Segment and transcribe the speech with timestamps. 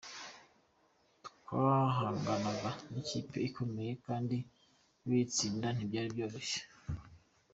[1.27, 4.37] Twahanganaga n’ikipe ikomeye kandi
[4.99, 6.61] kuyitsinda ntibyari byoroshye.